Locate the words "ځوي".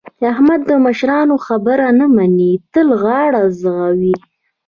3.61-4.15